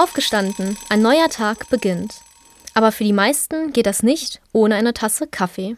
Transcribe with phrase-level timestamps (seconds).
[0.00, 2.14] Aufgestanden, ein neuer Tag beginnt.
[2.72, 5.76] Aber für die meisten geht das nicht ohne eine Tasse Kaffee.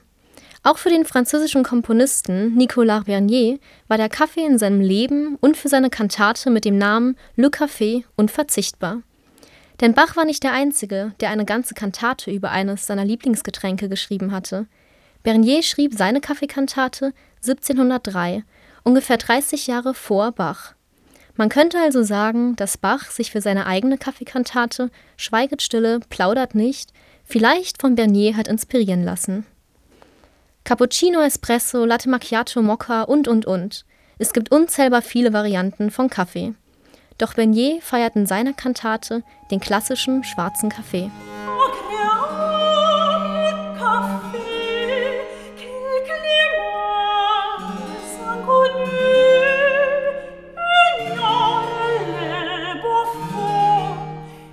[0.62, 5.69] Auch für den französischen Komponisten Nicolas Bernier war der Kaffee in seinem Leben und für
[5.69, 9.02] seine Kantate mit dem Namen Le Café unverzichtbar.
[9.80, 14.30] Denn Bach war nicht der Einzige, der eine ganze Kantate über eines seiner Lieblingsgetränke geschrieben
[14.30, 14.68] hatte.
[15.25, 17.12] Bernier schrieb seine Kaffeekantate
[17.45, 18.45] 1703,
[18.84, 20.77] ungefähr 30 Jahre vor Bach.
[21.36, 26.92] Man könnte also sagen, dass Bach sich für seine eigene Kaffeekantate Schweiget stille, plaudert nicht
[27.24, 29.46] vielleicht von Bernier hat inspirieren lassen.
[30.64, 33.84] Cappuccino, Espresso, Latte Macchiato, Mokka und und und.
[34.18, 36.55] Es gibt unzählbar viele Varianten von Kaffee.
[37.18, 41.10] Doch Bernier feiert in seiner Kantate den klassischen schwarzen Kaffee.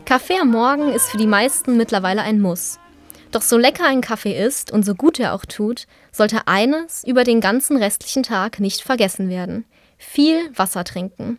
[0.09, 2.79] Kaffee am Morgen ist für die meisten mittlerweile ein Muss.
[3.29, 7.23] Doch so lecker ein Kaffee ist und so gut er auch tut, sollte eines über
[7.23, 9.65] den ganzen restlichen Tag nicht vergessen werden.
[9.99, 11.37] Viel Wasser trinken.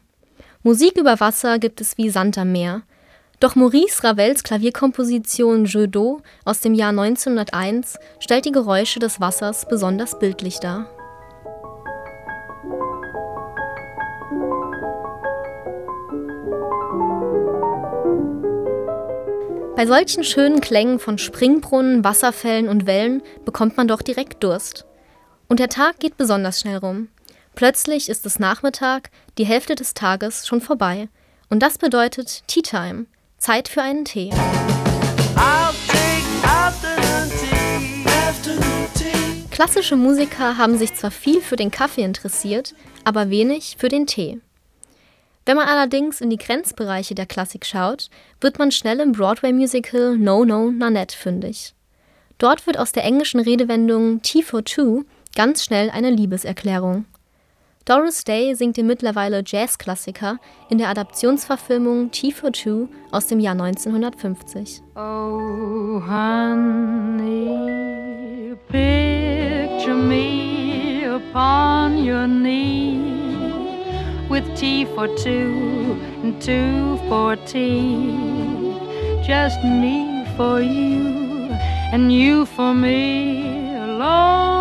[0.62, 2.82] Musik über Wasser gibt es wie Sand am Meer.
[3.40, 9.66] Doch Maurice Ravels Klavierkomposition Jeu d'eau aus dem Jahr 1901 stellt die Geräusche des Wassers
[9.68, 10.86] besonders bildlich dar.
[19.80, 24.84] Bei solchen schönen Klängen von Springbrunnen, Wasserfällen und Wellen bekommt man doch direkt Durst.
[25.48, 27.08] Und der Tag geht besonders schnell rum.
[27.54, 31.08] Plötzlich ist es Nachmittag, die Hälfte des Tages schon vorbei.
[31.48, 33.06] Und das bedeutet Tea Time,
[33.38, 34.28] Zeit für einen Tee.
[39.50, 44.42] Klassische Musiker haben sich zwar viel für den Kaffee interessiert, aber wenig für den Tee.
[45.46, 48.10] Wenn man allerdings in die Grenzbereiche der Klassik schaut,
[48.40, 51.74] wird man schnell im Broadway-Musical No No Nanette fündig.
[52.38, 55.04] Dort wird aus der englischen Redewendung Tea for Two
[55.34, 57.04] ganz schnell eine Liebeserklärung.
[57.86, 60.38] Doris Day singt den mittlerweile Jazzklassiker
[60.68, 64.82] in der Adaptionsverfilmung Tea for Two aus dem Jahr 1950.
[64.94, 67.56] Oh, honey,
[68.68, 73.69] picture me upon your knee
[74.30, 78.16] with tea for two and two for tea.
[79.26, 81.50] Just me for you
[81.92, 84.60] and you for me alone.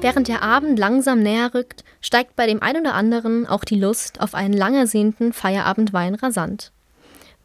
[0.00, 4.20] Während der Abend langsam näher rückt, steigt bei dem einen oder anderen auch die Lust
[4.20, 6.70] auf einen lang ersehnten Feierabendwein rasant.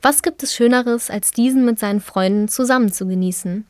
[0.04, 3.66] Was gibt es Schöneres, als diesen mit seinen Freunden zusammen zu genießen?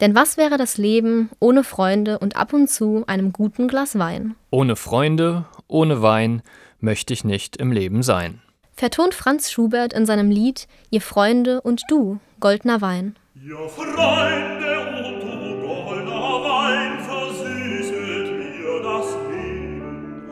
[0.00, 4.34] Denn was wäre das Leben ohne Freunde und ab und zu einem guten Glas Wein?
[4.50, 6.42] Ohne Freunde, ohne Wein
[6.80, 8.40] möchte ich nicht im Leben sein.
[8.76, 13.16] Vertont Franz Schubert in seinem Lied Ihr Freunde und du, Goldner Wein.
[13.34, 20.22] Ihr Freunde und du, goldener Wein, versüßet mir das Leben.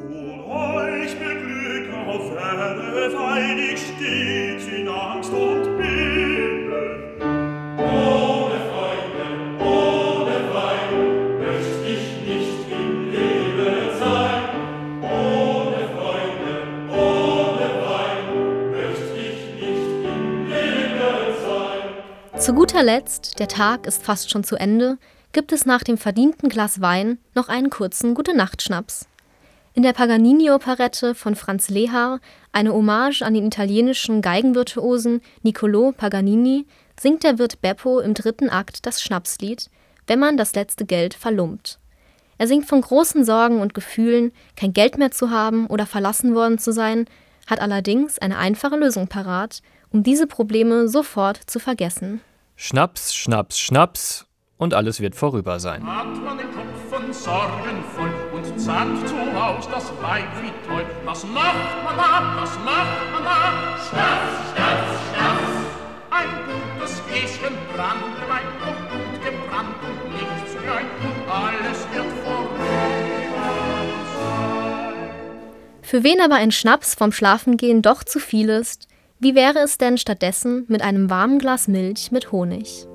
[0.00, 5.61] Und euch mit Glück auf Erde weinig stets in Angst und
[22.42, 24.98] Zu guter Letzt, der Tag ist fast schon zu Ende,
[25.30, 29.06] gibt es nach dem verdienten Glas Wein noch einen kurzen Gute-Nacht-Schnaps.
[29.74, 32.18] In der Paganini-Operette von Franz Lehar,
[32.50, 36.66] eine Hommage an den italienischen Geigenvirtuosen Niccolò Paganini,
[36.98, 39.70] singt der Wirt Beppo im dritten Akt das Schnapslied
[40.08, 41.78] Wenn man das letzte Geld verlumpt.
[42.38, 46.58] Er singt von großen Sorgen und Gefühlen, kein Geld mehr zu haben oder verlassen worden
[46.58, 47.06] zu sein,
[47.46, 52.20] hat allerdings eine einfache Lösung parat, um diese Probleme sofort zu vergessen.
[52.56, 54.26] Schnaps, Schnaps, Schnaps
[54.56, 55.84] und alles wird vorüber sein.
[55.86, 60.86] Hat man den Kopf von Sorgen voll und sagt zu Haus das Weib wie toll.
[61.04, 63.76] Was macht man da, was macht man da?
[63.88, 65.52] Schnaps, Schnaps, Schnaps.
[66.10, 72.64] Ein gutes Gläschen Brandewein und gut gebrannt und nicht zu klein und alles wird vorüber
[74.14, 75.10] sein.
[75.82, 78.86] Für wen aber ein Schnaps vom Schlafengehen doch zu viel ist,
[79.22, 82.88] wie wäre es denn stattdessen mit einem warmen Glas Milch mit Honig?